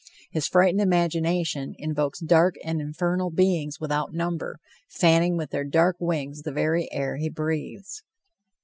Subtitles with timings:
[0.31, 6.41] His frightened imagination invokes dark and infernal beings without number, fanning with their dark wings
[6.41, 8.01] the very air he breathes.